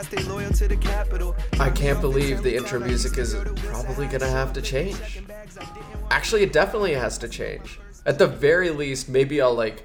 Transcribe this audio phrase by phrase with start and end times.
[0.00, 1.36] I stay loyal to the capital.
[1.58, 3.34] I can't believe the intro music is
[3.66, 4.96] probably gonna have to change.
[6.30, 7.80] Actually, it definitely has to change.
[8.06, 9.82] At the very least, maybe I'll like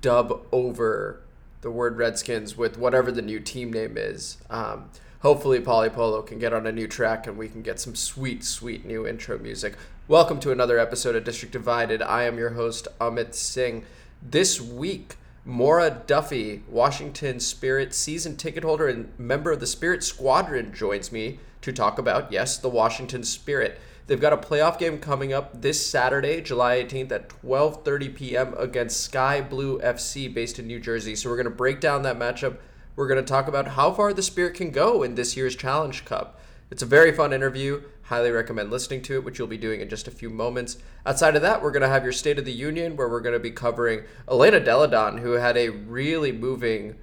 [0.00, 1.20] dub over
[1.62, 4.36] the word Redskins with whatever the new team name is.
[4.48, 4.90] Um,
[5.22, 8.84] hopefully, Polypolo can get on a new track and we can get some sweet, sweet
[8.84, 9.74] new intro music.
[10.06, 12.02] Welcome to another episode of District Divided.
[12.02, 13.84] I am your host, Amit Singh.
[14.22, 20.72] This week, Maura Duffy, Washington Spirit season ticket holder and member of the Spirit Squadron,
[20.72, 23.80] joins me to talk about, yes, the Washington Spirit.
[24.10, 28.54] They've got a playoff game coming up this Saturday, July 18th at 12:30 p.m.
[28.58, 31.14] against Sky Blue FC based in New Jersey.
[31.14, 32.56] So we're going to break down that matchup.
[32.96, 36.04] We're going to talk about how far the Spirit can go in this year's Challenge
[36.04, 36.40] Cup.
[36.72, 37.84] It's a very fun interview.
[38.02, 40.78] Highly recommend listening to it, which you'll be doing in just a few moments.
[41.06, 43.34] Outside of that, we're going to have your State of the Union, where we're going
[43.34, 46.96] to be covering Elena Delle Donne, who had a really moving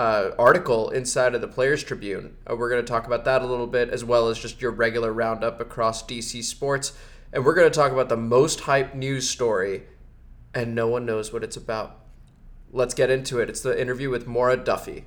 [0.00, 2.34] uh, article inside of the Players Tribune.
[2.50, 4.70] Uh, we're going to talk about that a little bit, as well as just your
[4.70, 6.94] regular roundup across DC sports.
[7.34, 9.82] And we're going to talk about the most hyped news story,
[10.54, 11.98] and no one knows what it's about.
[12.72, 13.50] Let's get into it.
[13.50, 15.04] It's the interview with Maura Duffy.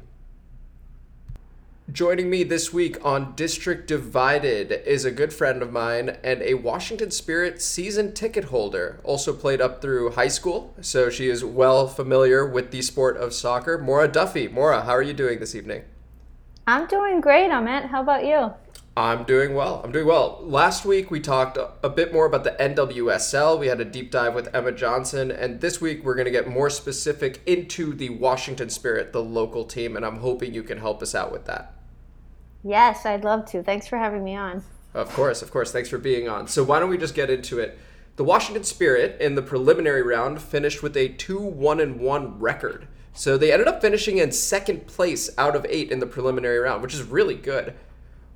[1.92, 6.54] Joining me this week on District Divided is a good friend of mine and a
[6.54, 9.02] Washington Spirit season ticket holder.
[9.04, 13.34] Also played up through high school, so she is well familiar with the sport of
[13.34, 13.78] soccer.
[13.78, 14.48] Maura Duffy.
[14.48, 15.84] Maura, how are you doing this evening?
[16.66, 17.90] I'm doing great, Amit.
[17.90, 18.54] How about you?
[18.96, 19.82] I'm doing well.
[19.84, 20.40] I'm doing well.
[20.44, 23.60] Last week we talked a bit more about the NWSL.
[23.60, 26.48] We had a deep dive with Emma Johnson, and this week we're going to get
[26.48, 31.02] more specific into the Washington Spirit, the local team, and I'm hoping you can help
[31.02, 31.74] us out with that.
[32.64, 33.64] Yes, I'd love to.
[33.64, 34.64] Thanks for having me on.
[34.94, 35.72] Of course, of course.
[35.72, 36.48] Thanks for being on.
[36.48, 37.80] So why don't we just get into it?
[38.16, 42.88] The Washington Spirit in the preliminary round finished with a 2-1 and 1 record.
[43.12, 46.84] So they ended up finishing in second place out of 8 in the preliminary round,
[46.84, 47.74] which is really good.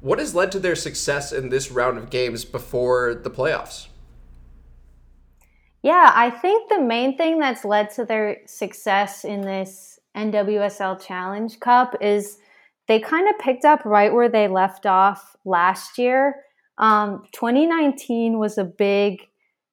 [0.02, 3.88] What has led to their success in this round of games before the playoffs?
[5.82, 11.60] Yeah, I think the main thing that's led to their success in this NWSL Challenge
[11.60, 12.38] Cup is
[12.88, 16.36] they kind of picked up right where they left off last year.
[16.78, 19.28] Um, 2019 was a big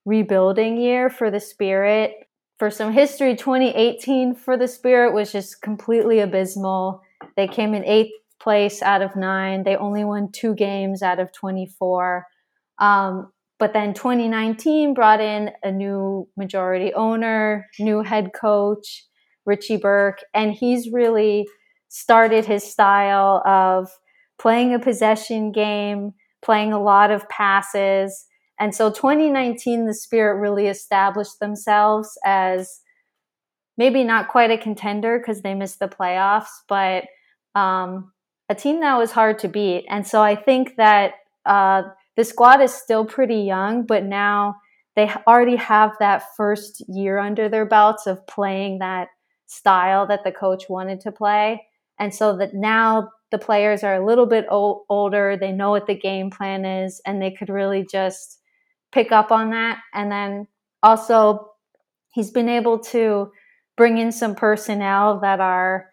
[0.04, 2.28] rebuilding year for the Spirit.
[2.58, 7.02] For some history, 2018 for the Spirit was just completely abysmal.
[7.36, 8.12] They came in eighth
[8.44, 9.64] place out of nine.
[9.64, 12.26] They only won two games out of 24.
[12.78, 19.06] Um, but then 2019 brought in a new majority owner, new head coach,
[19.46, 21.46] Richie Burke, and he's really
[21.88, 23.88] started his style of
[24.38, 26.12] playing a possession game,
[26.42, 28.26] playing a lot of passes.
[28.60, 32.80] And so 2019, the Spirit really established themselves as
[33.78, 37.04] maybe not quite a contender because they missed the playoffs, but
[37.54, 38.12] um,
[38.48, 39.86] a team that was hard to beat.
[39.88, 41.14] And so I think that
[41.46, 41.82] uh,
[42.16, 44.56] the squad is still pretty young, but now
[44.96, 49.08] they already have that first year under their belts of playing that
[49.46, 51.66] style that the coach wanted to play.
[51.98, 55.86] And so that now the players are a little bit old, older, they know what
[55.86, 58.40] the game plan is, and they could really just
[58.92, 59.78] pick up on that.
[59.92, 60.46] And then
[60.82, 61.50] also,
[62.12, 63.32] he's been able to
[63.76, 65.88] bring in some personnel that are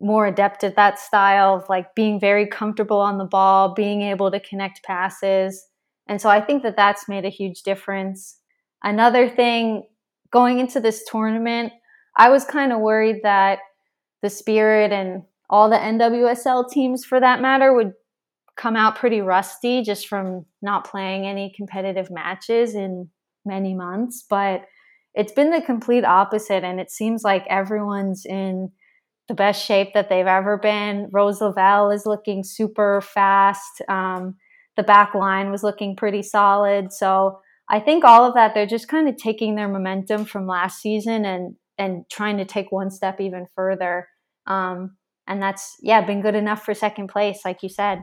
[0.00, 4.30] more adept at that style of like being very comfortable on the ball, being able
[4.30, 5.66] to connect passes.
[6.06, 8.38] And so I think that that's made a huge difference.
[8.82, 9.82] Another thing
[10.30, 11.72] going into this tournament,
[12.16, 13.58] I was kind of worried that
[14.22, 17.92] the spirit and all the NWSL teams for that matter would
[18.56, 23.08] come out pretty rusty just from not playing any competitive matches in
[23.44, 24.24] many months.
[24.28, 24.64] But
[25.14, 26.64] it's been the complete opposite.
[26.64, 28.70] And it seems like everyone's in
[29.28, 31.08] the best shape that they've ever been.
[31.12, 33.82] Rose Lavelle is looking super fast.
[33.88, 34.36] Um,
[34.76, 36.92] the back line was looking pretty solid.
[36.92, 40.80] So I think all of that, they're just kind of taking their momentum from last
[40.80, 44.08] season and and trying to take one step even further.
[44.46, 44.96] Um,
[45.28, 48.02] and that's yeah been good enough for second place like you said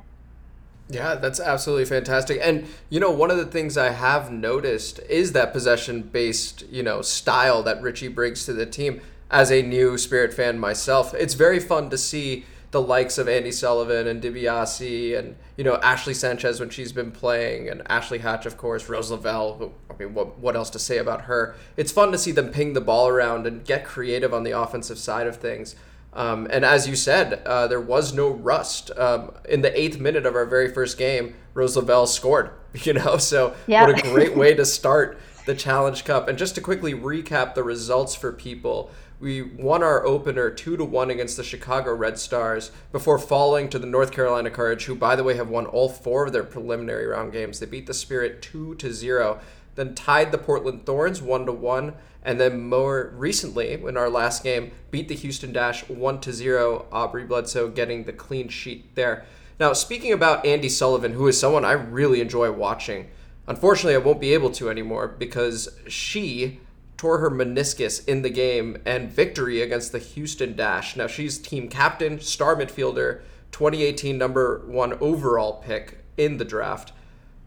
[0.88, 5.34] yeah that's absolutely fantastic and you know one of the things i have noticed is
[5.34, 9.02] that possession based you know style that richie brings to the team
[9.32, 12.46] as a new spirit fan myself it's very fun to see
[12.76, 17.10] the likes of Andi Sullivan and DiBiase and you know Ashley Sanchez when she's been
[17.10, 20.80] playing and Ashley Hatch of course Rose Lavelle who, I mean what what else to
[20.80, 21.56] say about her?
[21.78, 24.98] It's fun to see them ping the ball around and get creative on the offensive
[24.98, 25.78] side of things.
[26.12, 28.92] Um, and as you said uh, there was no rust.
[28.98, 33.16] Um, in the eighth minute of our very first game Rose Lavelle scored you know
[33.16, 36.28] so what a great way to start the Challenge Cup.
[36.28, 40.84] And just to quickly recap the results for people we won our opener two to
[40.84, 45.16] one against the Chicago Red Stars before falling to the North Carolina Courage, who, by
[45.16, 47.60] the way, have won all four of their preliminary round games.
[47.60, 49.40] They beat the Spirit two to zero,
[49.76, 54.44] then tied the Portland Thorns one to one, and then more recently, in our last
[54.44, 56.88] game, beat the Houston Dash one to zero.
[56.92, 59.26] Aubrey Bledsoe getting the clean sheet there.
[59.60, 63.10] Now, speaking about Andi Sullivan, who is someone I really enjoy watching.
[63.48, 66.60] Unfortunately, I won't be able to anymore because she
[67.06, 70.96] tore her meniscus in the game and victory against the Houston Dash.
[70.96, 73.22] Now she's team captain, star midfielder,
[73.52, 76.94] 2018 number one overall pick in the draft.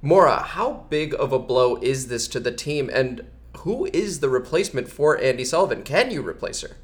[0.00, 3.26] Maura, how big of a blow is this to the team, and
[3.56, 5.82] who is the replacement for Andi Sullivan?
[5.82, 6.76] Can you replace her?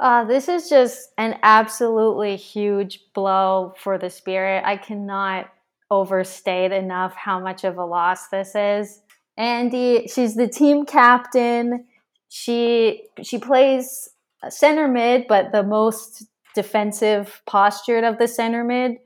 [0.00, 4.64] Uh, this is just an absolutely huge blow for the Spirit.
[4.66, 5.52] I cannot
[5.88, 9.02] overstate enough how much of a loss this is.
[9.38, 11.86] Andi, she's the team captain.
[12.28, 14.08] She she plays
[14.48, 16.24] center mid, but the most
[16.54, 18.96] defensive postured of the center mid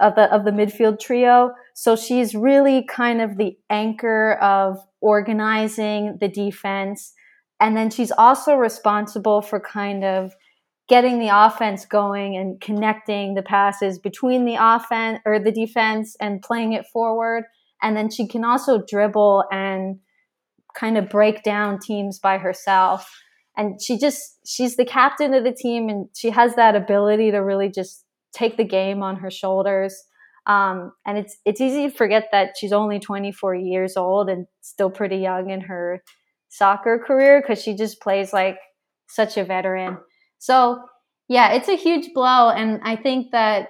[0.00, 1.52] of the of the midfield trio.
[1.74, 7.12] So she's really kind of the anchor of organizing the defense.
[7.60, 10.32] And then she's also responsible for kind of
[10.88, 16.42] getting the offense going and connecting the passes between the offense or the defense and
[16.42, 17.44] playing it forward.
[17.82, 19.98] And then she can also dribble and
[20.74, 23.10] kind of break down teams by herself.
[23.56, 27.38] And she just, she's the captain of the team and she has that ability to
[27.38, 29.94] really just take the game on her shoulders.
[30.46, 34.90] Um, and it's it's easy to forget that she's only 24 years old and still
[34.90, 36.02] pretty young in her
[36.48, 38.58] soccer career because she just plays like
[39.08, 39.98] such a veteran.
[40.38, 40.80] So
[41.28, 43.68] yeah, it's a huge blow, and I think that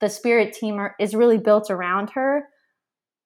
[0.00, 2.44] the Spirit team are, is really built around her.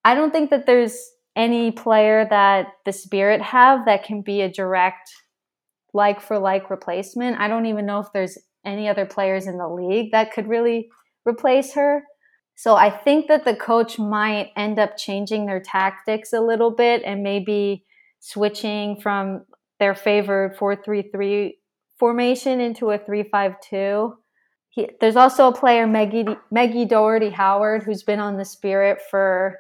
[0.05, 4.51] I don't think that there's any player that the Spirit have that can be a
[4.51, 5.11] direct
[5.93, 7.39] like for like replacement.
[7.39, 10.89] I don't even know if there's any other players in the league that could really
[11.27, 12.05] replace her.
[12.55, 17.03] So I think that the coach might end up changing their tactics a little bit
[17.05, 17.85] and maybe
[18.19, 19.47] switching from
[19.79, 21.53] their favored 4-3-3
[21.99, 24.15] formation into a 3-5-2.
[24.69, 29.57] He, there's also a player Maggie Meggie Dougherty Howard who's been on the Spirit for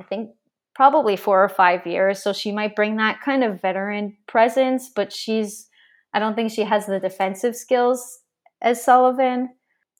[0.00, 0.30] I think
[0.74, 2.22] probably four or five years.
[2.22, 5.68] So she might bring that kind of veteran presence, but she's,
[6.14, 8.20] I don't think she has the defensive skills
[8.62, 9.48] as Sullivan.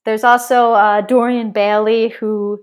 [0.05, 2.61] There's also uh, Dorian Bailey, who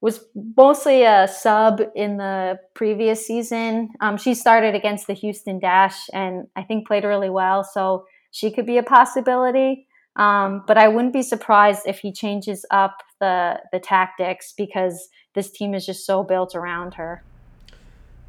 [0.00, 0.24] was
[0.56, 3.90] mostly a sub in the previous season.
[4.00, 7.62] Um, she started against the Houston Dash and I think played really well.
[7.62, 9.86] So she could be a possibility.
[10.16, 15.50] Um, but I wouldn't be surprised if he changes up the the tactics because this
[15.50, 17.22] team is just so built around her.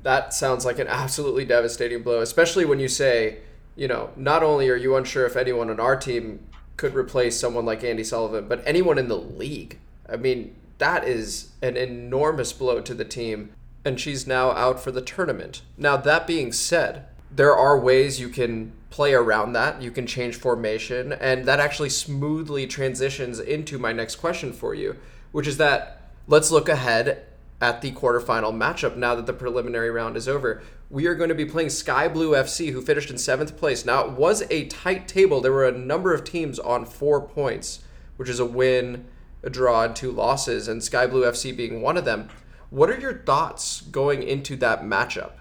[0.03, 3.39] That sounds like an absolutely devastating blow, especially when you say,
[3.75, 6.45] you know, not only are you unsure if anyone on our team
[6.77, 9.79] could replace someone like Andi Sullivan, but anyone in the league.
[10.09, 13.51] I mean, that is an enormous blow to the team,
[13.85, 15.61] and she's now out for the tournament.
[15.77, 19.81] Now, that being said, there are ways you can play around that.
[19.81, 24.97] You can change formation, and that actually smoothly transitions into my next question for you,
[25.31, 27.25] which is that let's look ahead
[27.61, 30.61] at the quarterfinal matchup now that the preliminary round is over.
[30.89, 33.85] We are going to be playing Sky Blue FC, who finished in seventh place.
[33.85, 35.39] Now, it was a tight table.
[35.39, 37.79] There were a number of teams on four points,
[38.17, 39.05] which is a win,
[39.41, 42.29] a draw, and two losses, and Sky Blue FC being one of them.
[42.69, 45.33] What are your thoughts going into that matchup?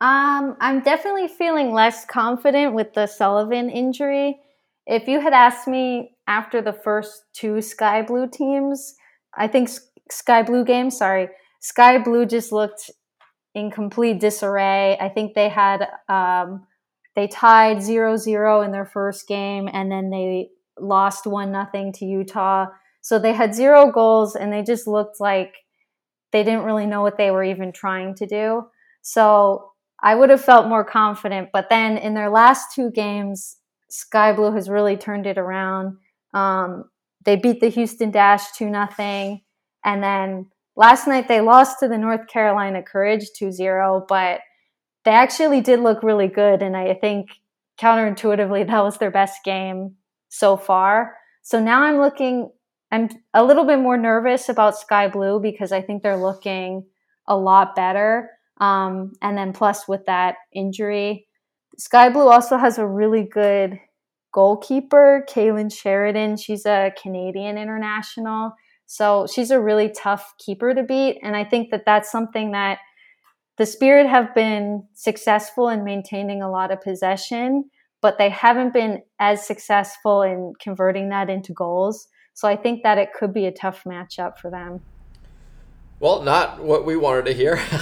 [0.00, 4.38] Um, I'm definitely feeling less confident with the Sullivan injury.
[4.86, 8.94] If you had asked me after the first two Sky Blue teams,
[9.36, 9.70] I think
[10.10, 11.28] Sky Blue games, sorry,
[11.60, 12.90] Sky Blue just looked
[13.54, 14.96] in complete disarray.
[15.00, 16.66] I think they had um,
[17.16, 22.66] they tied 0-0 in their first game and then they lost one nothing to Utah.
[23.00, 25.54] So they had zero goals and they just looked like
[26.30, 28.68] they didn't really know what they were even trying to do.
[29.02, 31.48] So I would have felt more confident.
[31.52, 33.56] But then in their last two games,
[33.90, 35.96] Sky Blue has really turned it around.
[36.38, 36.84] Um,
[37.24, 39.42] they beat the Houston Dash 2 nothing,
[39.84, 44.40] And then last night they lost to the North Carolina Courage 2 0, but
[45.04, 46.62] they actually did look really good.
[46.62, 47.28] And I think
[47.80, 49.96] counterintuitively, that was their best game
[50.28, 51.16] so far.
[51.42, 52.50] So now I'm looking,
[52.92, 56.84] I'm a little bit more nervous about Sky Blue because I think they're looking
[57.26, 58.30] a lot better.
[58.60, 61.26] Um, and then plus with that injury,
[61.78, 63.78] Sky Blue also has a really good
[64.38, 66.36] goalkeeper, Kailen Sheridan.
[66.36, 68.52] She's a Canadian international.
[68.86, 71.18] So she's a really tough keeper to beat.
[71.24, 72.78] And I think that that's something that
[73.56, 77.64] the Spirit have been successful in maintaining a lot of possession,
[78.00, 82.06] but they haven't been as successful in converting that into goals.
[82.34, 84.80] So I think that it could be a tough matchup for them.
[85.98, 87.56] Well, not what we wanted to hear.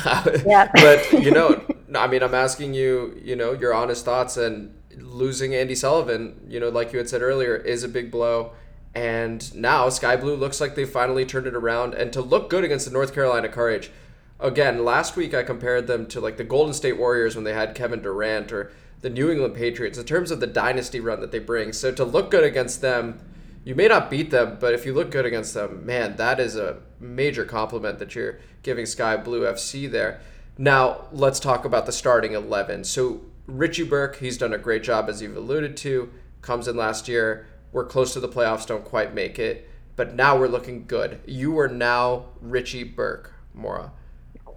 [0.46, 0.70] yeah.
[0.72, 1.62] but, you know,
[1.94, 6.60] I mean, I'm asking you, you know, your honest thoughts and losing Andi Sullivan, you
[6.60, 8.52] know, like you had said earlier, is a big blow.
[8.94, 12.64] And now Sky Blue looks like they finally turned it around and to look good
[12.64, 13.90] against the North Carolina Courage.
[14.40, 17.74] Again, last week I compared them to like the Golden State Warriors when they had
[17.74, 18.72] Kevin Durant or
[19.02, 21.72] the New England Patriots in terms of the dynasty run that they bring.
[21.72, 23.20] So to look good against them,
[23.64, 26.56] you may not beat them, but if you look good against them, man, that is
[26.56, 30.20] a major compliment that you're giving Sky Blue FC there.
[30.56, 32.84] Now, let's talk about the starting 11.
[32.84, 36.10] So, Richie Burke, he's done a great job, as you've alluded to,
[36.42, 37.46] comes in last year.
[37.72, 41.20] We're close to the playoffs, don't quite make it, but now we're looking good.
[41.26, 43.92] You are now Richie Burke, Maura.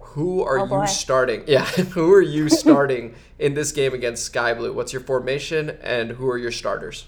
[0.00, 1.44] Who are oh you starting?
[1.46, 4.72] Yeah, who are you starting in this game against Sky Blue?
[4.72, 7.06] What's your formation and who are your starters?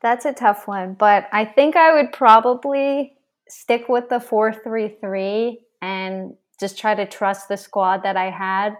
[0.00, 3.16] That's a tough one, but I think I would probably
[3.48, 8.76] stick with the 4-3-3 and just try to trust the squad that I had.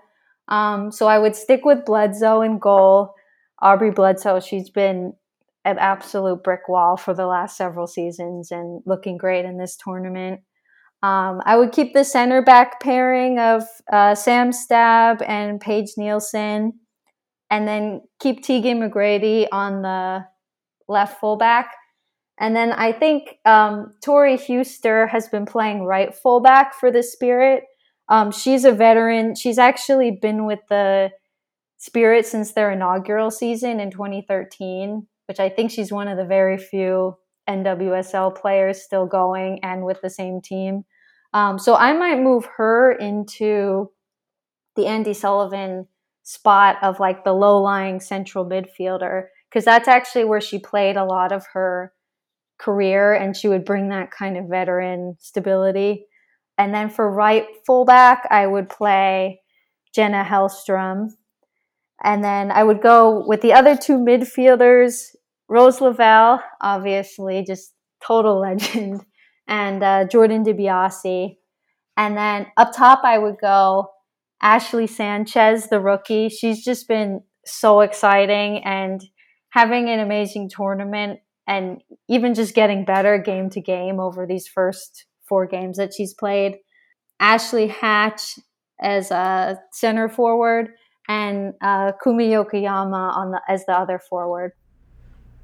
[0.49, 3.15] Um, so I would stick with Bledsoe and goal.
[3.61, 5.15] Aubrey Bledsoe, she's been
[5.65, 10.41] an absolute brick wall for the last several seasons and looking great in this tournament.
[11.03, 16.73] Um, I would keep the center back pairing of uh, Sam Staab and Paige Nielsen,
[17.51, 20.25] and then keep Tegan McGrady on the
[20.89, 21.75] left fullback.
[22.39, 27.65] And then I think um, Tori Huster has been playing right fullback for the Spirit.
[28.09, 29.35] Um, she's a veteran.
[29.35, 31.11] She's actually been with the
[31.79, 36.57] Spirit since their inaugural season in 2013, which I think she's one of the very
[36.57, 37.17] few
[37.49, 40.85] NWSL players still going and with the same team.
[41.35, 43.91] Um, so I might move her into
[44.77, 45.87] the Andi Sullivan
[46.23, 51.05] spot of like the low lying central midfielder because that's actually where she played a
[51.05, 51.93] lot of her
[52.59, 56.07] career and she would bring that kind of veteran stability.
[56.59, 59.41] And then for right fullback, I would play
[59.95, 61.11] Jenna Hellstrom.
[62.03, 65.15] And then I would go with the other two midfielders,
[65.49, 67.73] Rose Lavelle, obviously, just
[68.07, 69.05] total legend,
[69.49, 71.37] and uh, Jordan DiBiase.
[71.97, 73.91] And then up top, I would go
[74.43, 76.29] Ashley Sanchez, the rookie.
[76.29, 79.03] She's just been so exciting and
[79.51, 85.07] having an amazing tournament and even just getting better game to game over these first
[85.35, 86.59] four games that she's played.
[87.19, 88.39] Ashley Hatch
[88.81, 90.69] as a center forward
[91.09, 94.53] and uh, Kumi Yokoyama on the as the other forward.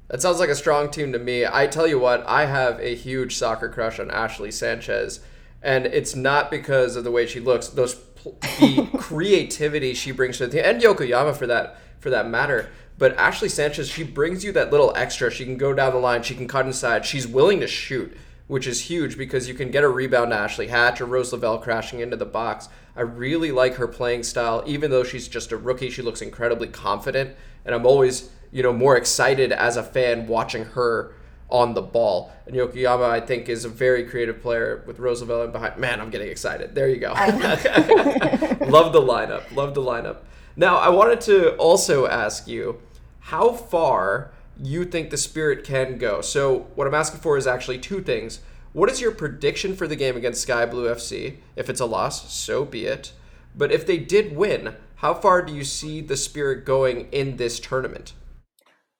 [0.07, 1.45] That sounds like a strong team to me.
[1.45, 5.19] I tell you what, I have a huge soccer crush on Ashley Sanchez,
[5.61, 7.67] and it's not because of the way she looks.
[7.67, 12.69] Those the creativity she brings to the team, and Yokoyama for that for that matter.
[12.97, 15.29] But Ashley Sanchez, she brings you that little extra.
[15.29, 16.23] She can go down the line.
[16.23, 17.05] She can cut inside.
[17.05, 18.15] She's willing to shoot,
[18.51, 21.57] which is huge because you can get a rebound to Ashley Hatch or Rose Lavelle
[21.57, 22.67] crashing into the box.
[22.97, 24.61] I really like her playing style.
[24.67, 27.33] Even though she's just a rookie, she looks incredibly confident.
[27.63, 31.13] And I'm always, you know, more excited as a fan watching her
[31.49, 32.33] on the ball.
[32.45, 35.77] And Yokoyama, I think, is a very creative player with Rose Lavelle in behind.
[35.77, 36.75] Man, I'm getting excited.
[36.75, 37.13] There you go.
[38.67, 39.55] Love the lineup.
[39.55, 40.23] Love the lineup.
[40.57, 42.81] Now, I wanted to also ask you
[43.21, 46.21] how far you think the Spirit can go.
[46.21, 48.41] So, what I'm asking for is actually two things.
[48.73, 51.37] What is your prediction for the game against Sky Blue FC?
[51.55, 53.11] If it's a loss, so be it.
[53.55, 57.59] But if they did win, how far do you see the Spirit going in this
[57.59, 58.13] tournament?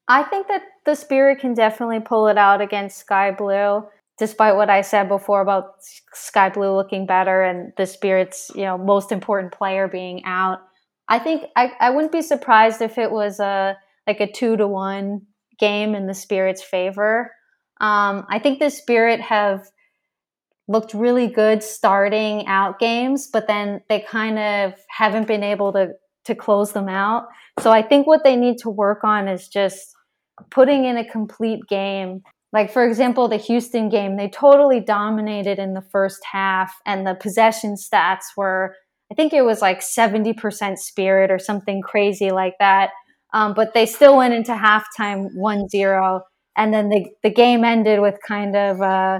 [0.07, 3.85] I think that the Spirit can definitely pull it out against Sky Blue,
[4.17, 5.75] despite what I said before about
[6.13, 10.59] Sky Blue looking better and the Spirit's, you know, most important player being out.
[11.07, 13.77] I think I, I wouldn't be surprised if it was a
[14.07, 15.21] like a two to one
[15.61, 17.31] game in the Spirit's favor.
[17.79, 19.65] Um, I think the Spirit have
[20.67, 25.93] looked really good starting out games, but then they kind of haven't been able to
[26.25, 27.27] to close them out.
[27.59, 29.95] So I think what they need to work on is just
[30.51, 32.21] putting in a complete game.
[32.53, 37.15] Like for example, the Houston game, they totally dominated in the first half and the
[37.15, 38.75] possession stats were
[39.11, 42.91] I think it was like 70% spirit or something crazy like that.
[43.33, 46.21] Um, but they still went into halftime 1 0.
[46.57, 49.19] And then the, the game ended with kind of, uh,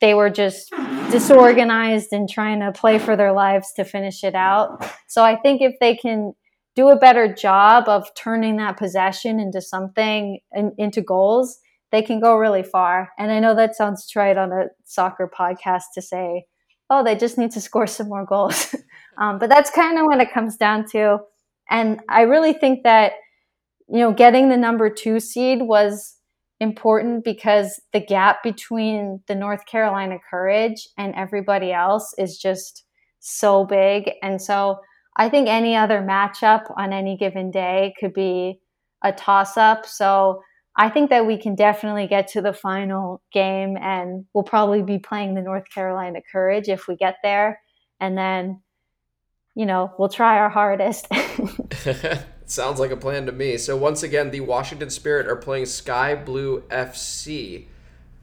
[0.00, 0.72] they were just
[1.10, 4.90] disorganized and trying to play for their lives to finish it out.
[5.06, 6.32] So I think if they can
[6.74, 11.58] do a better job of turning that possession into something, in, into goals,
[11.92, 13.10] they can go really far.
[13.18, 16.46] And I know that sounds trite on a soccer podcast to say,
[16.90, 18.74] oh, they just need to score some more goals.
[19.18, 21.18] um, but that's kind of what it comes down to.
[21.70, 23.12] And I really think that,
[23.88, 26.16] you know, getting the number two seed was
[26.60, 32.84] important because the gap between the North Carolina Courage and everybody else is just
[33.20, 34.10] so big.
[34.22, 34.78] And so
[35.16, 38.60] I think any other matchup on any given day could be
[39.02, 39.86] a toss up.
[39.86, 40.42] So
[40.76, 44.98] I think that we can definitely get to the final game and we'll probably be
[44.98, 47.60] playing the North Carolina Courage if we get there.
[48.00, 48.60] And then,
[49.54, 51.06] you know, we'll try our hardest.
[52.46, 53.56] Sounds like a plan to me.
[53.56, 57.66] So once again, the Washington Spirit are playing Sky Blue FC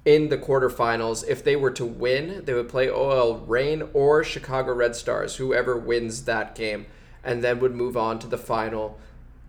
[0.05, 1.27] in the quarterfinals.
[1.27, 5.77] If they were to win, they would play OL Reign or Chicago Red Stars, whoever
[5.77, 6.85] wins that game,
[7.23, 8.99] and then would move on to the final.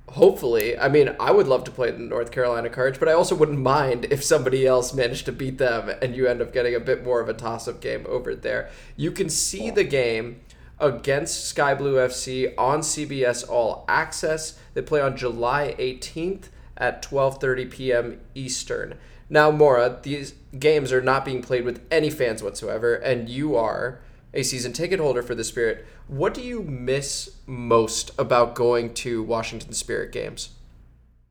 [0.08, 3.34] Hopefully, I mean, I would love to play the North Carolina Courage, but I also
[3.34, 6.80] wouldn't mind if somebody else managed to beat them and you end up getting a
[6.80, 8.68] bit more of a toss up game over there.
[8.96, 10.40] You can see the game
[10.82, 14.58] against Sky Blue FC on CBS All Access.
[14.74, 18.20] They play on July 18th at 12:30 p.m.
[18.34, 18.98] Eastern.
[19.30, 24.00] Now, Maura, these games are not being played with any fans whatsoever, and you are
[24.34, 25.86] a season ticket holder for the Spirit.
[26.08, 30.50] What do you miss most about going to Washington Spirit games?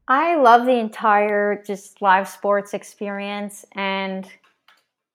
[0.08, 4.27] I love the entire just live sports experience and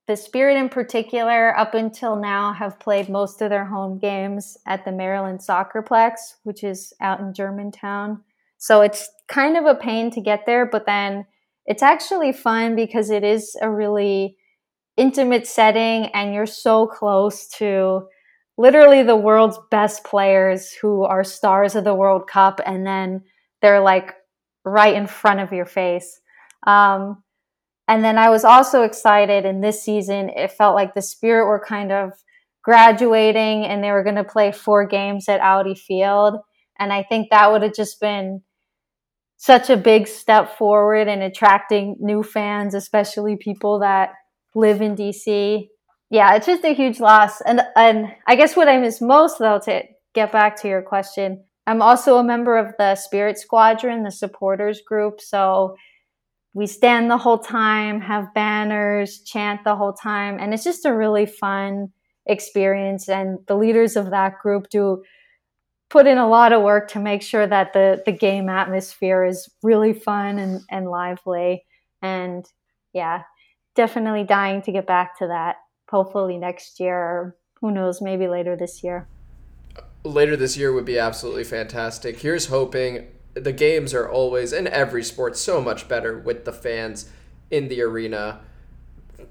[0.06, 4.84] the Spirit in particular, up until now, have played most of their home games at
[4.84, 6.12] the Maryland Soccerplex,
[6.44, 8.22] which is out in Germantown.
[8.58, 11.26] So it's kind of a pain to get there, but then
[11.66, 14.36] it's actually fun because it is a really
[14.96, 18.06] intimate setting and you're so close to
[18.56, 23.22] literally the world's best players who are stars of the World Cup and then
[23.60, 24.14] they're like
[24.64, 26.20] right in front of your face.
[26.66, 27.22] Um,
[27.88, 31.64] and then I was also excited in this season, it felt like the Spirit were
[31.64, 32.12] kind of
[32.62, 36.38] graduating and they were going to play four games at Audi Field.
[36.78, 38.42] And I think that would have just been
[39.36, 44.10] such a big step forward in attracting new fans, especially people that
[44.54, 45.68] live in DC.
[46.10, 47.40] Yeah, it's just a huge loss.
[47.40, 49.82] And and I guess what I miss most though to
[50.14, 54.80] get back to your question, I'm also a member of the Spirit Squadron, the supporters
[54.86, 55.76] group, so
[56.56, 60.94] we stand the whole time, have banners, chant the whole time, and it's just a
[60.94, 61.92] really fun
[62.24, 63.10] experience.
[63.10, 65.04] And the leaders of that group do
[65.90, 69.50] put in a lot of work to make sure that the the game atmosphere is
[69.62, 71.66] really fun and, and lively.
[72.00, 72.46] And
[72.94, 73.24] yeah,
[73.74, 75.56] definitely dying to get back to that.
[75.90, 79.06] Hopefully next year, or who knows, maybe later this year.
[80.04, 82.18] Later this year would be absolutely fantastic.
[82.18, 87.10] Here's hoping the games are always in every sport so much better with the fans
[87.50, 88.40] in the arena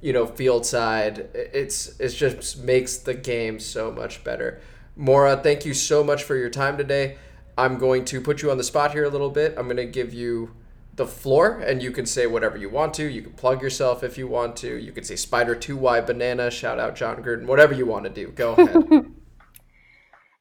[0.02, 1.30] you know field side.
[1.34, 4.62] It's it just makes the game so much better.
[4.96, 7.18] Maura thank you so much for your time today.
[7.58, 9.56] I'm going to put you on the spot here a little bit.
[9.58, 10.52] I'm going to give you
[10.96, 13.06] the floor and you can say whatever you want to.
[13.06, 14.76] You can plug yourself if you want to.
[14.78, 18.28] You can say spider 2y banana shout out jon gruden whatever you want to do
[18.28, 19.12] go ahead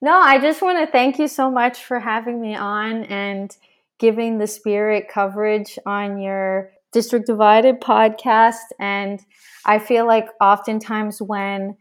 [0.05, 3.57] No, I just want to thank you so much for having me on and
[3.99, 8.67] giving the spirit coverage on your District Divided podcast.
[8.79, 9.19] And
[9.65, 11.79] I feel like oftentimes when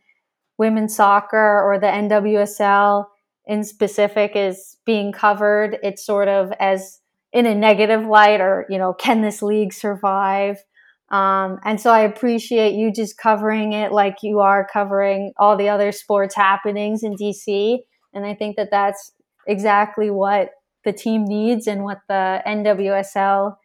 [0.58, 3.08] women's soccer or the NWSL
[3.46, 7.02] in specific is being covered, it's sort of as
[7.34, 10.64] in a negative light or, you know, can this league survive?
[11.10, 15.68] Um, and so I appreciate you just covering it like you are covering all the
[15.68, 17.80] other sports happenings in DC
[18.13, 19.12] and I think that that's
[19.47, 20.49] exactly what
[20.86, 23.56] the team needs and what the NWSL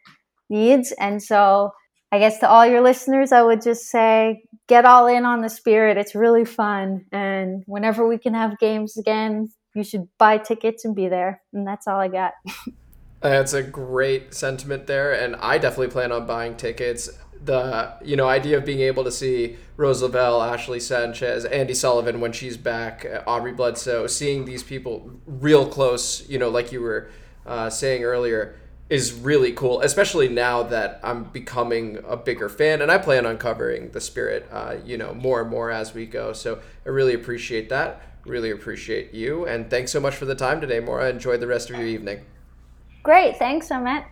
[0.48, 0.92] needs.
[0.92, 1.72] And so
[2.10, 5.50] I guess to all your listeners, I would just say get all in on the
[5.50, 5.96] spirit.
[5.96, 7.04] It's really fun.
[7.12, 11.42] And whenever we can have games again, you should buy tickets and be there.
[11.52, 12.32] And that's all I got.
[13.20, 15.12] That's a great sentiment there.
[15.12, 17.10] And I definitely plan on buying tickets
[17.44, 22.20] the you know idea of being able to see Rose Lavelle, Ashley Sanchez, Andi Sullivan
[22.20, 26.80] when she's back, uh, Aubrey Bledsoe, seeing these people real close, you know, like you
[26.80, 27.10] were
[27.46, 28.56] uh, saying earlier,
[28.90, 29.80] is really cool.
[29.80, 34.48] Especially now that I'm becoming a bigger fan, and I plan on covering the Spirit,
[34.50, 36.32] uh, you know, more and more as we go.
[36.32, 38.02] So I really appreciate that.
[38.26, 41.08] Really appreciate you, and thanks so much for the time today, Maura.
[41.08, 42.20] Enjoy the rest of your evening.
[43.02, 43.36] Great.
[43.38, 44.04] Thanks, Amit.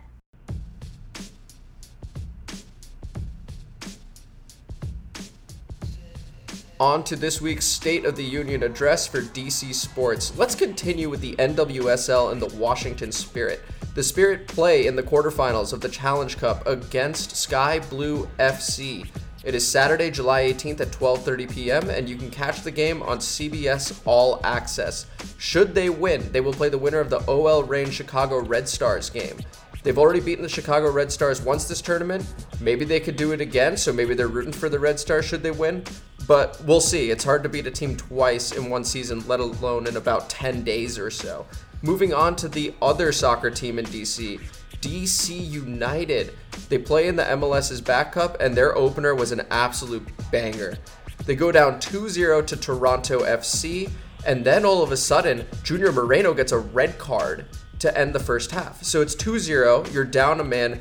[6.79, 10.37] On to this week's State of the Union address for DC Sports.
[10.37, 13.63] Let's continue with the NWSL and the Washington Spirit.
[13.95, 19.09] The Spirit play in the quarterfinals of the Challenge Cup against Sky Blue FC.
[19.43, 21.89] It is Saturday, July 18th at 12:30 p.m.
[21.89, 25.07] and you can catch the game on CBS All Access.
[25.39, 29.09] Should they win, they will play the winner of the OL Reign Chicago Red Stars
[29.09, 29.39] game.
[29.81, 32.23] They've already beaten the Chicago Red Stars once this tournament.
[32.59, 35.41] Maybe they could do it again, so maybe they're rooting for the Red Stars should
[35.41, 35.83] they win.
[36.27, 37.09] But we'll see.
[37.09, 40.63] It's hard to beat a team twice in one season, let alone in about 10
[40.63, 41.45] days or so.
[41.81, 44.39] Moving on to the other soccer team in DC,
[44.81, 46.33] DC United.
[46.69, 50.77] They play in the MLS's back cup, and their opener was an absolute banger.
[51.25, 53.89] They go down 2 0 to Toronto FC,
[54.25, 57.45] and then all of a sudden, Junior Moreno gets a red card
[57.79, 58.83] to end the first half.
[58.83, 60.79] So it's 2 0, you're down a man,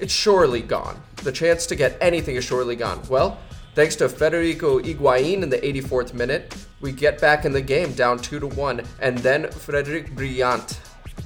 [0.00, 1.00] it's surely gone.
[1.16, 3.00] The chance to get anything is surely gone.
[3.08, 3.38] Well,
[3.74, 8.18] Thanks to Federico Higuain in the 84th minute, we get back in the game down
[8.18, 10.78] 2 to 1, and then Frederic Brillant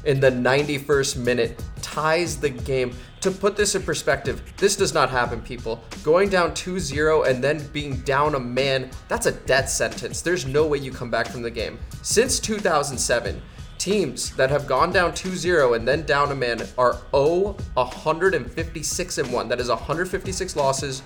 [0.05, 2.95] in the 91st minute ties the game.
[3.23, 5.83] To put this in perspective, this does not happen, people.
[6.05, 10.23] Going down 2 0 and then being down a man, that's a death sentence.
[10.23, 11.81] There's no way you come back from the game.
[12.03, 13.43] Since 2007,
[13.79, 19.33] teams that have gone down 2-0 and then down a man are 0 156 and
[19.33, 21.03] 1 that is 156 losses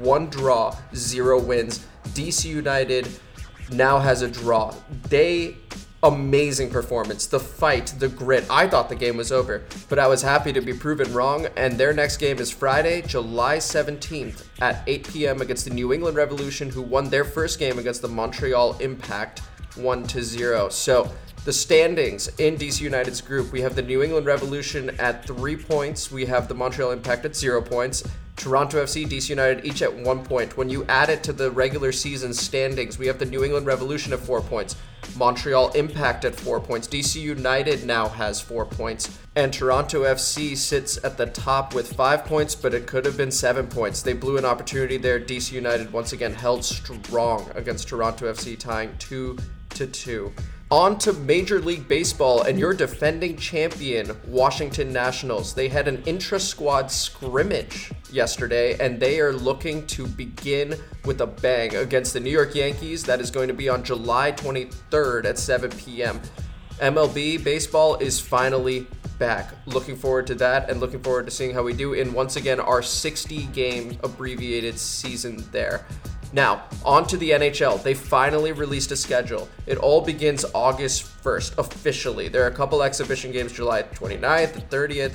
[0.00, 1.86] one draw zero wins.
[2.08, 3.08] Dc united
[3.70, 4.74] now has a draw.
[5.08, 5.56] They
[6.02, 7.26] amazing performance.
[7.26, 8.44] The fight the grit.
[8.50, 11.46] I thought the game was over but i was happy to be proven wrong.
[11.56, 16.16] And their next game is friday july 17th at 8 p.m against the new england
[16.16, 19.40] revolution who won their first game against the montreal impact
[19.76, 21.08] 1 to 0 so
[21.44, 26.08] the standings in DC United's group, we have the New England Revolution at three points.
[26.08, 28.04] We have the Montreal Impact at zero points.
[28.36, 30.56] Toronto FC, DC United each at one point.
[30.56, 34.12] When you add it to the regular season standings, we have the New England Revolution
[34.12, 34.76] at four points,
[35.16, 41.02] Montreal Impact at four points, DC United now has four points, and Toronto FC sits
[41.04, 44.02] at the top with five points, but it could have been seven points.
[44.02, 45.20] They blew an opportunity there.
[45.20, 49.36] DC United once again held strong against Toronto FC, tying two
[49.70, 50.32] to two.
[50.72, 55.52] On to Major League Baseball and your defending champion, Washington Nationals.
[55.52, 61.26] They had an intra squad scrimmage yesterday, and they are looking to begin with a
[61.26, 63.04] bang against the New York Yankees.
[63.04, 66.22] That is going to be on July 23rd at 7 p.m.
[66.78, 68.86] MLB baseball is finally
[69.18, 69.52] back.
[69.66, 72.58] Looking forward to that and looking forward to seeing how we do in once again
[72.58, 75.84] our 60 game abbreviated season there.
[76.32, 77.82] Now, on to the NHL.
[77.82, 79.48] They finally released a schedule.
[79.66, 82.28] It all begins August 1st, officially.
[82.28, 85.14] There are a couple exhibition games July 29th and 30th,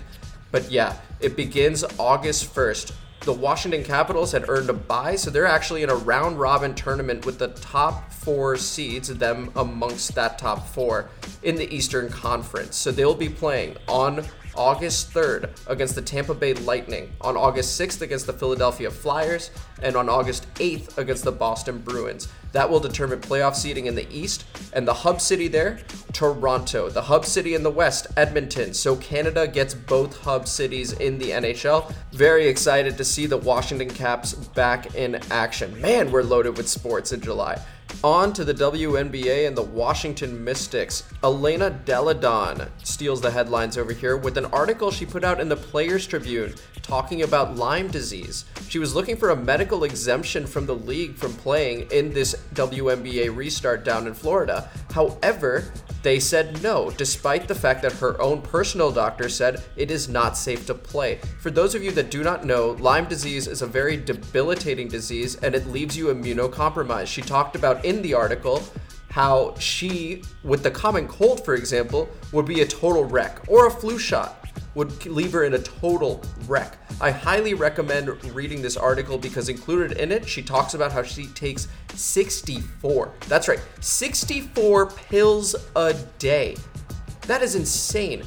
[0.51, 2.93] but yeah, it begins August 1st.
[3.21, 7.25] The Washington Capitals had earned a bye, so they're actually in a round robin tournament
[7.25, 11.09] with the top four seeds, them amongst that top four
[11.43, 12.77] in the Eastern Conference.
[12.77, 14.23] So they'll be playing on
[14.57, 19.95] August 3rd against the Tampa Bay Lightning, on August 6th against the Philadelphia Flyers, and
[19.95, 22.27] on August 8th against the Boston Bruins.
[22.53, 25.79] That will determine playoff seeding in the East, and the hub city there,
[26.11, 26.89] Toronto.
[26.89, 28.73] The hub city in the West, Edmonton.
[28.73, 31.93] So Canada gets both hub cities in the NHL.
[32.13, 35.79] Very excited to see the Washington Caps back in action.
[35.79, 37.61] Man, we're loaded with sports in July.
[38.03, 41.03] On to the WNBA and the Washington Mystics.
[41.23, 45.49] Elena Delle Donne steals the headlines over here with an article she put out in
[45.49, 48.45] the Players Tribune talking about Lyme disease.
[48.69, 53.35] She was looking for a medical exemption from the league from playing in this WNBA
[53.35, 54.69] restart down in Florida.
[54.93, 55.65] However,
[56.03, 60.37] they said no, despite the fact that her own personal doctor said it is not
[60.37, 61.19] safe to play.
[61.39, 65.35] For those of you that do not know, Lyme disease is a very debilitating disease
[65.35, 67.07] and it leaves you immunocompromised.
[67.07, 68.63] She talked about in the article
[69.09, 73.71] how she, with the common cold, for example, would be a total wreck, or a
[73.71, 76.77] flu shot would leave her in a total wreck.
[77.01, 81.25] I highly recommend reading this article because included in it, she talks about how she
[81.27, 83.11] takes 64.
[83.27, 86.55] That's right, 64 pills a day.
[87.21, 88.23] That is insane.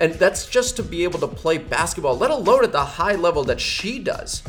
[0.00, 3.44] And that's just to be able to play basketball, let alone at the high level
[3.44, 4.42] that she does.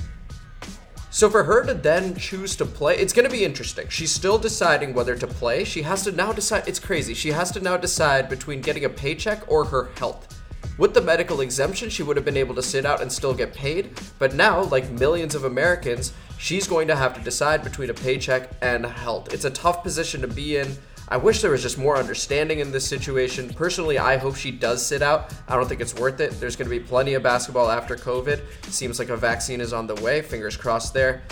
[1.13, 3.89] So for her to then choose to play, it's going to be interesting.
[3.89, 5.65] She's still deciding whether to play.
[5.65, 6.65] She has to now decide.
[6.69, 7.13] It's crazy.
[7.13, 10.41] She has to now decide between getting a paycheck or her health.
[10.78, 13.54] With the medical exemption, she would have been able to sit out and still get
[13.54, 13.91] paid.
[14.19, 18.50] But now, like millions of Americans, she's going to have to decide between a paycheck
[18.62, 19.34] and health.
[19.34, 20.78] It's a tough position to be in.
[21.10, 23.54] I wish there was just more understanding in this situation.
[23.54, 25.34] Personally, I hope she does sit out.
[25.48, 26.40] I don't think it's worth it.
[26.40, 28.42] There's going to be plenty of basketball after COVID.
[28.66, 30.22] Seems like a vaccine is on the way.
[30.22, 31.24] Fingers crossed there.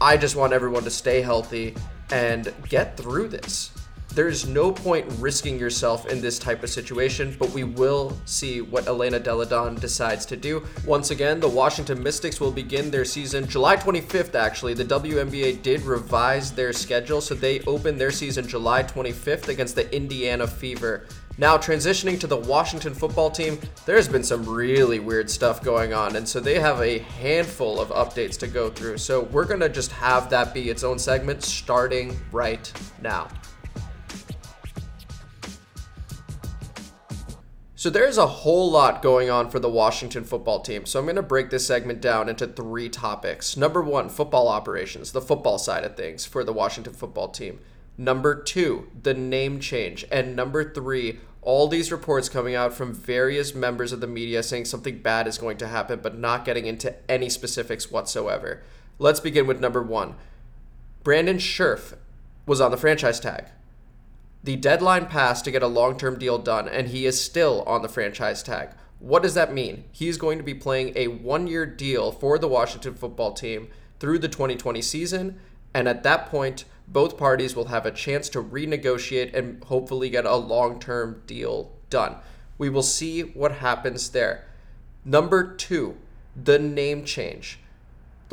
[0.00, 1.74] I just want everyone to stay healthy
[2.10, 3.70] and get through this
[4.14, 8.86] there's no point risking yourself in this type of situation, but we will see what
[8.86, 10.64] Elena Delle Donne decides to do.
[10.86, 14.74] Once again, the Washington Mystics will begin their season July 25th, actually.
[14.74, 19.92] The WNBA did revise their schedule, so they open their season July 25th against the
[19.94, 21.06] Indiana Fever.
[21.36, 26.14] Now, transitioning to the Washington football team, there's been some really weird stuff going on,
[26.14, 28.98] and so they have a handful of updates to go through.
[28.98, 32.72] So, we're gonna just have that be its own segment starting right
[33.02, 33.26] now.
[37.84, 40.86] So there's a whole lot going on for the Washington football team.
[40.86, 43.58] So I'm going to break this segment down into three topics.
[43.58, 47.60] Number one, football operations, the football side of things for the Washington football team.
[47.98, 50.06] Number two, the name change.
[50.10, 54.64] And number three, all these reports coming out from various members of the media saying
[54.64, 58.62] something bad is going to happen, but not getting into any specifics whatsoever.
[58.98, 60.14] Let's begin with number one.
[61.02, 61.98] Brandon Scherff
[62.46, 63.44] was on the franchise tag.
[64.44, 67.80] The deadline passed to get a long term deal done, and he is still on
[67.80, 68.72] the franchise tag.
[68.98, 69.84] What does that mean?
[69.90, 73.68] He's going to be playing a one year deal for the Washington football team
[74.00, 75.40] through the 2020 season,
[75.72, 80.26] and at that point, both parties will have a chance to renegotiate and hopefully get
[80.26, 82.16] a long term deal done.
[82.58, 84.44] We will see what happens there.
[85.06, 85.96] Number two,
[86.36, 87.60] the name change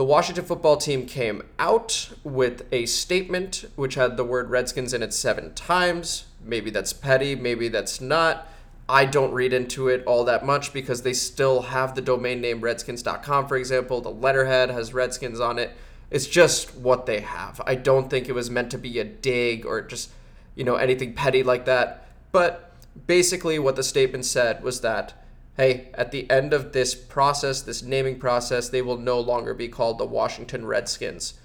[0.01, 5.03] the Washington football team came out with a statement which had the word Redskins in
[5.03, 6.25] it seven times.
[6.43, 8.47] Maybe that's petty, maybe that's not.
[8.89, 12.61] I don't read into it all that much because they still have the domain name
[12.61, 14.01] redskins.com, for example.
[14.01, 15.69] The letterhead has Redskins on it.
[16.09, 17.61] It's just what they have.
[17.67, 20.09] I don't think it was meant to be a dig or just,
[20.55, 22.07] you know, anything petty like that.
[22.31, 22.71] But
[23.05, 25.13] basically, what the statement said was that
[25.61, 29.67] hey, at the end of this process, this naming process, they will no longer be
[29.67, 31.35] called the Washington Redskins.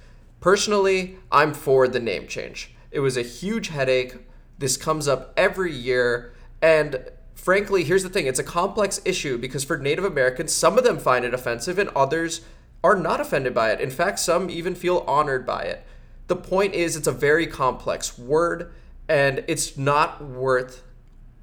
[0.40, 2.74] Personally, I'm for the name change.
[2.90, 4.16] It was a huge headache.
[4.56, 6.32] This comes up every year.
[6.62, 10.84] And frankly, here's the thing it's a complex issue because for Native Americans, some of
[10.84, 12.40] them find it offensive and others
[12.82, 13.82] are not offended by it.
[13.82, 15.84] In fact, some even feel honored by it.
[16.28, 18.72] The point is, it's a very complex word
[19.10, 20.84] and it's not worth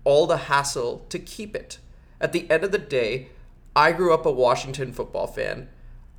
[0.03, 1.77] all the hassle to keep it
[2.23, 3.27] at the end of the day,
[3.75, 5.67] I grew up a Washington football fan.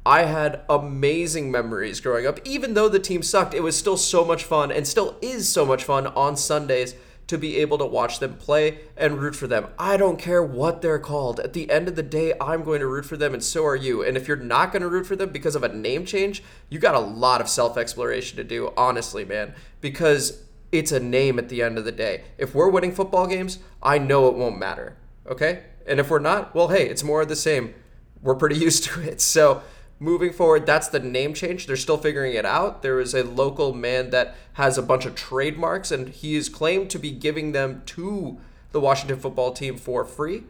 [0.05, 2.39] I had amazing memories growing up.
[2.45, 5.65] Even though the team sucked, it was still so much fun and still is so
[5.65, 6.95] much fun on Sundays
[7.27, 9.69] to be able to watch them play and root for them.
[9.79, 11.41] I don't care what they're called.
[11.41, 13.75] At the end of the day, I'm going to root for them and so are
[13.75, 14.05] you.
[14.05, 16.79] And if you're not going to root for them because of a name change, you
[16.79, 21.49] got a lot of self exploration to do, honestly, man, because it's a name at
[21.49, 22.25] the end of the day.
[22.37, 24.99] If we're winning football games, I know it won't matter.
[25.27, 25.63] Okay?
[25.87, 27.75] And if we're not, well, hey, it's more of the same.
[28.23, 29.21] We're pretty used to it.
[29.21, 29.63] So
[29.99, 31.67] moving forward, that's the name change.
[31.67, 32.83] They're still figuring it out.
[32.83, 36.91] There is a local man that has a bunch of trademarks, and he is claimed
[36.91, 38.39] to be giving them to
[38.73, 40.45] the Washington football team for free.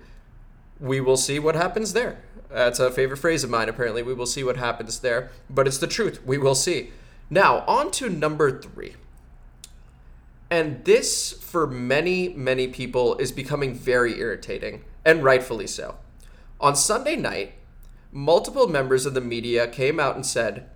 [0.81, 2.19] We will see what happens there.
[2.49, 4.03] That's a favorite phrase of mine, apparently.
[4.03, 5.31] We will see what happens there.
[5.51, 6.25] But it's the truth.
[6.25, 6.91] We will see.
[7.31, 8.95] Now, on to number three.
[10.51, 15.97] And this, for many, many people, is becoming very irritating and rightfully so.
[16.61, 17.55] On Sunday night,
[18.11, 20.69] multiple members of the media came out and said,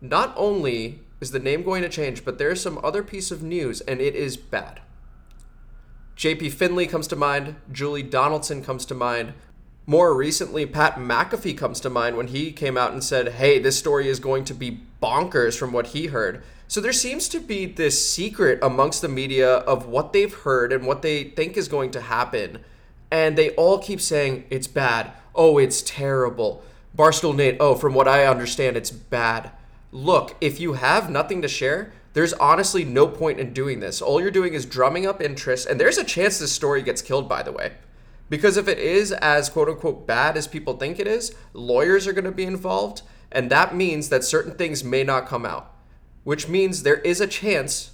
[0.00, 3.80] not only is the name going to change, but there's some other piece of news,
[3.82, 4.80] and it is bad.
[6.16, 9.32] JP Finley comes to mind, Julie Donaldson comes to mind.
[9.86, 13.78] More recently, Pat McAfee comes to mind when he came out and said, hey, this
[13.78, 16.42] story is going to be bonkers from what he heard.
[16.68, 20.86] So there seems to be this secret amongst the media of what they've heard and
[20.86, 22.64] what they think is going to happen
[23.12, 25.12] and they all keep saying it's bad.
[25.34, 26.62] Oh, it's terrible.
[26.96, 29.50] Barstool Nate, oh, from what I understand, it's bad.
[29.92, 34.00] Look, if you have nothing to share, there's honestly no point in doing this.
[34.00, 37.28] All you're doing is drumming up interest, and there's a chance this story gets killed,
[37.28, 37.72] by the way.
[38.30, 42.14] Because if it is as quote unquote bad as people think it is, lawyers are
[42.14, 45.74] going to be involved, and that means that certain things may not come out,
[46.24, 47.90] which means there is a chance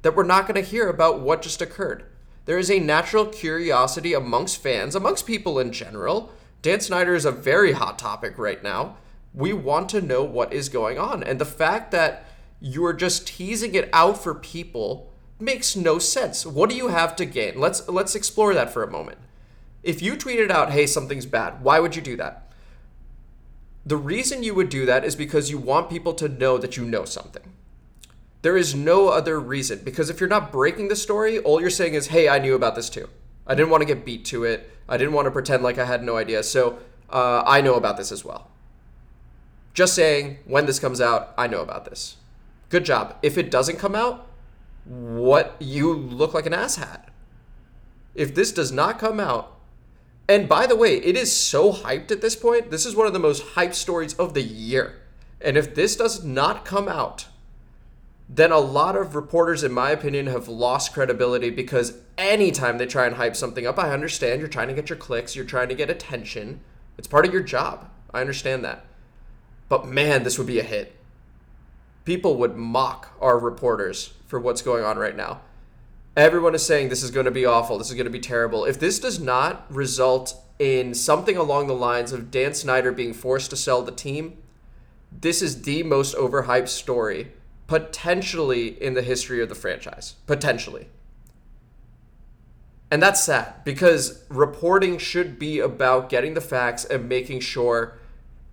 [0.00, 2.04] that we're not going to hear about what just occurred.
[2.44, 6.32] There is a natural curiosity amongst fans, amongst people in general.
[6.60, 8.96] Dan Snyder is a very hot topic right now.
[9.34, 11.22] We want to know what is going on.
[11.22, 12.26] And the fact that
[12.60, 16.46] you're just teasing it out for people makes no sense.
[16.46, 17.58] What do you have to gain?
[17.58, 19.18] Let's let's explore that for a moment.
[19.82, 22.52] If you tweeted out, "Hey, something's bad." Why would you do that?
[23.84, 26.84] The reason you would do that is because you want people to know that you
[26.84, 27.42] know something.
[28.42, 31.94] There is no other reason because if you're not breaking the story, all you're saying
[31.94, 33.08] is, "Hey, I knew about this too.
[33.46, 34.70] I didn't want to get beat to it.
[34.88, 36.42] I didn't want to pretend like I had no idea.
[36.42, 36.78] So
[37.08, 38.48] uh, I know about this as well."
[39.74, 42.16] Just saying, when this comes out, I know about this.
[42.68, 43.16] Good job.
[43.22, 44.26] If it doesn't come out,
[44.84, 47.04] what you look like an asshat.
[48.14, 49.56] If this does not come out,
[50.28, 52.70] and by the way, it is so hyped at this point.
[52.70, 55.00] This is one of the most hyped stories of the year.
[55.40, 57.26] And if this does not come out,
[58.34, 63.04] then a lot of reporters, in my opinion, have lost credibility because anytime they try
[63.04, 65.74] and hype something up, I understand you're trying to get your clicks, you're trying to
[65.74, 66.60] get attention.
[66.96, 67.90] It's part of your job.
[68.14, 68.86] I understand that.
[69.68, 70.96] But man, this would be a hit.
[72.06, 75.42] People would mock our reporters for what's going on right now.
[76.16, 77.76] Everyone is saying this is going to be awful.
[77.76, 78.64] This is going to be terrible.
[78.64, 83.50] If this does not result in something along the lines of Dan Snyder being forced
[83.50, 84.38] to sell the team,
[85.10, 87.32] this is the most overhyped story
[87.72, 90.16] potentially in the history of the franchise.
[90.26, 90.88] Potentially.
[92.90, 97.96] And that's sad because reporting should be about getting the facts and making sure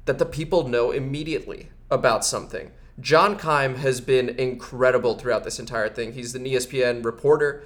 [0.05, 2.71] that the people know immediately about something.
[3.01, 6.13] John Keim has been incredible throughout this entire thing.
[6.13, 7.65] He's an ESPN reporter,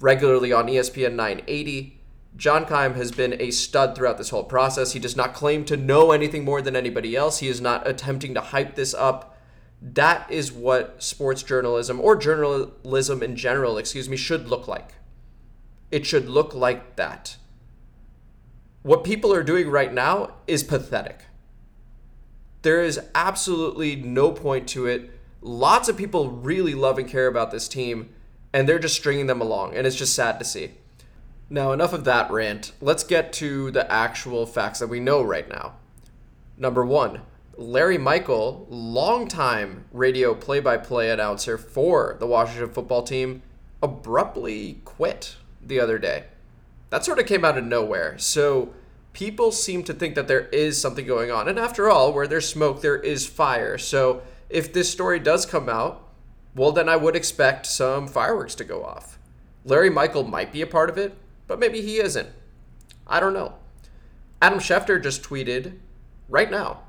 [0.00, 2.00] regularly on ESPN 980.
[2.36, 4.90] John Keim has been a stud throughout this whole process.
[4.90, 7.38] He does not claim to know anything more than anybody else.
[7.38, 9.33] He is not attempting to hype this up.
[9.84, 14.94] That is what sports journalism or journalism in general, excuse me, should look like.
[15.90, 17.36] It should look like that.
[18.82, 21.20] What people are doing right now is pathetic.
[22.62, 25.10] There is absolutely no point to it.
[25.42, 28.08] Lots of people really love and care about this team,
[28.54, 30.70] and they're just stringing them along, and it's just sad to see.
[31.50, 32.72] Now, enough of that rant.
[32.80, 35.74] Let's get to the actual facts that we know right now.
[36.56, 37.20] Number one,
[37.56, 43.42] Larry Michael, longtime radio play by play announcer for the Washington football team,
[43.82, 46.24] abruptly quit the other day.
[46.90, 48.18] That sort of came out of nowhere.
[48.18, 48.72] So,
[49.14, 51.48] people seem to think that there is something going on.
[51.48, 53.78] And after all, where there's smoke, there is fire.
[53.78, 56.02] So if this story does come out,
[56.54, 59.18] well, then I would expect some fireworks to go off.
[59.64, 62.28] Larry Michael might be a part of it, but maybe he isn't.
[63.06, 63.54] I don't know.
[64.42, 65.78] Adam Schefter just tweeted
[66.28, 66.80] right now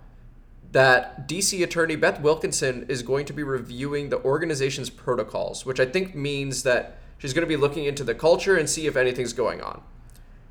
[0.72, 5.86] that DC attorney Beth Wilkinson is going to be reviewing the organization's protocols, which I
[5.86, 9.34] think means that she's going to be looking into the culture and see if anything's
[9.34, 9.82] going on.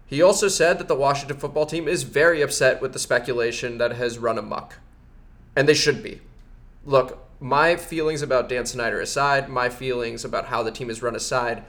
[0.07, 3.92] He also said that the Washington football team is very upset with the speculation that
[3.92, 4.79] has run amok.
[5.57, 6.20] And they should be.
[6.85, 11.16] Look, my feelings about Dan Snyder aside, my feelings about how the team is run
[11.16, 11.64] aside,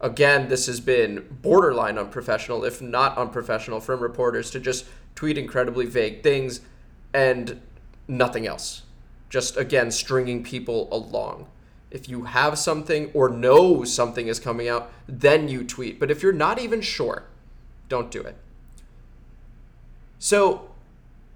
[0.00, 5.86] again, this has been borderline unprofessional, if not unprofessional, from reporters to just tweet incredibly
[5.86, 6.60] vague things
[7.12, 7.60] and
[8.08, 8.82] nothing else.
[9.28, 11.46] Just, again, stringing people along.
[11.90, 15.98] If you have something or know something is coming out, then you tweet.
[15.98, 17.24] But if you're not even sure,
[17.88, 18.36] don't do it.
[20.18, 20.70] So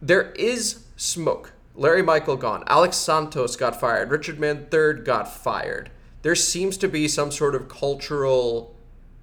[0.03, 1.53] there is smoke.
[1.75, 2.65] Larry Michael gone.
[2.67, 4.11] Alex Santos got fired.
[4.11, 5.91] Richard Mann III got fired.
[6.23, 8.75] There seems to be some sort of cultural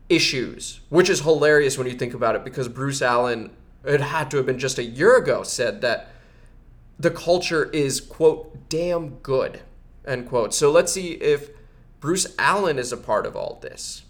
[0.09, 3.51] issues, which is hilarious when you think about it because Bruce Allen,
[3.83, 6.09] it had to have been just a year ago, said that
[6.99, 9.61] the culture is, quote, damn good,
[10.05, 10.53] end quote.
[10.53, 11.49] So let's see if
[11.99, 14.03] Bruce Allen is a part of all this.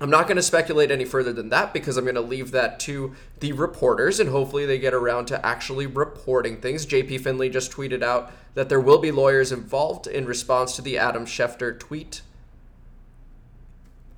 [0.00, 2.78] I'm not going to speculate any further than that because I'm going to leave that
[2.80, 6.86] to the reporters and hopefully they get around to actually reporting things.
[6.86, 10.98] JP Finlay just tweeted out that there will be lawyers involved in response to the
[10.98, 12.22] Adam Schefter tweet.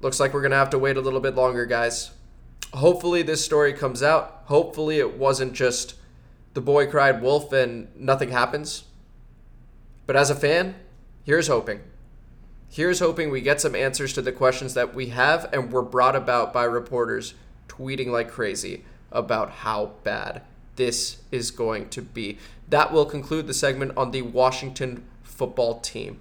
[0.02, 2.10] Looks like we're going to have to wait a little bit longer, guys.
[2.74, 4.42] Hopefully, this story comes out.
[4.44, 5.94] Hopefully, it wasn't just
[6.54, 8.84] the boy cried wolf and nothing happens.
[10.06, 10.74] But as a fan,
[11.24, 11.80] here's hoping.
[12.68, 16.16] Here's hoping we get some answers to the questions that we have and were brought
[16.16, 17.34] about by reporters
[17.68, 20.42] tweeting like crazy about how bad
[20.76, 22.38] this is going to be.
[22.68, 26.20] That will conclude the segment on the Washington football team.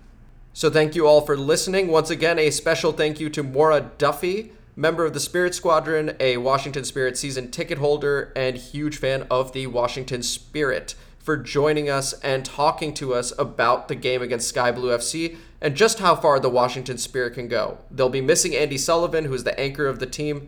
[0.53, 1.87] So, thank you all for listening.
[1.87, 6.37] Once again, a special thank you to Maura Duffy, member of the Spirit Squadron, a
[6.37, 12.13] Washington Spirit season ticket holder, and huge fan of the Washington Spirit, for joining us
[12.21, 16.39] and talking to us about the game against Sky Blue FC and just how far
[16.39, 17.79] the Washington Spirit can go.
[17.91, 20.47] They'll be missing Andi Sullivan, who is the anchor of the team,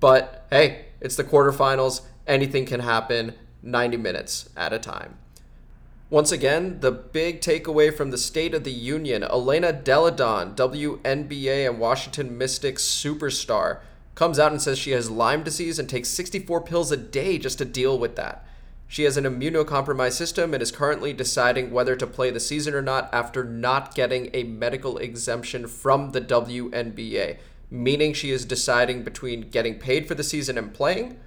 [0.00, 2.02] but hey, it's the quarterfinals.
[2.26, 5.18] Anything can happen 90 minutes at a time.
[6.10, 11.68] Once again, the big takeaway from the State of the Union Elena Delle Donne, WNBA
[11.68, 13.80] and Washington Mystics superstar,
[14.14, 17.56] comes out and says she has Lyme disease and takes 64 pills a day just
[17.58, 18.46] to deal with that.
[18.86, 22.82] She has an immunocompromised system and is currently deciding whether to play the season or
[22.82, 27.38] not after not getting a medical exemption from the WNBA,
[27.70, 31.18] meaning she is deciding between getting paid for the season and playing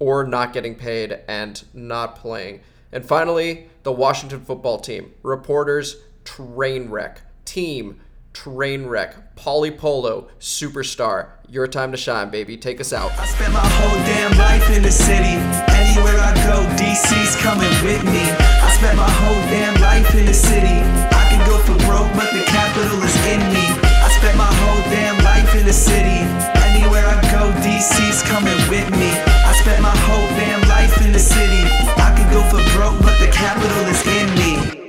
[0.00, 2.60] or not getting paid and not playing.
[2.92, 5.12] And finally, the Washington football team.
[5.22, 7.20] Reporters, train wreck.
[7.44, 8.00] Team,
[8.32, 9.36] train wreck.
[9.36, 11.30] Polly Polo, superstar.
[11.48, 12.56] Your time to shine, baby.
[12.56, 13.12] Take us out.
[13.18, 15.36] I spent my whole damn life in the city.
[15.72, 18.24] Anywhere I go, DC's coming with me.
[18.24, 20.80] I spent my whole damn life in the city.
[21.12, 23.64] I can go for broke, but the capital is in me.
[23.84, 26.24] I spent my whole damn life in the city.
[26.68, 31.62] Anywhere I go, DC's coming with me spent my whole damn life in the city.
[32.06, 34.87] I could go for broke, but the capital is in me.